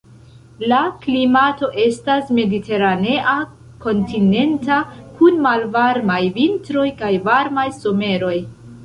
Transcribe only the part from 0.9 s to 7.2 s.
klimato estas mediteranea kontinenta, kun malvarmaj vintroj kaj